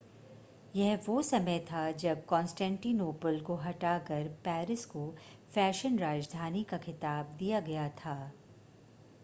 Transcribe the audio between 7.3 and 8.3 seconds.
दिया गया था